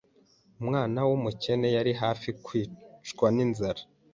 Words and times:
Umwana 0.61 0.97
wumukene 1.07 1.67
yari 1.75 1.91
hafi 2.01 2.29
kwicwa 2.45 3.27
ninzara. 3.35 3.81